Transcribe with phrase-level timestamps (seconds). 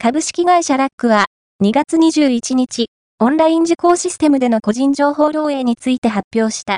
[0.00, 1.26] 株式会社ラックは
[1.60, 2.86] 2月21日、
[3.18, 6.76] オンライン受講システムでの個人情報漏洩について発表した。